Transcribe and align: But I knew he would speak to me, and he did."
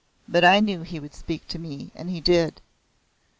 But 0.27 0.43
I 0.43 0.61
knew 0.61 0.81
he 0.81 0.99
would 0.99 1.13
speak 1.13 1.47
to 1.49 1.59
me, 1.59 1.91
and 1.93 2.09
he 2.09 2.21
did." 2.21 2.59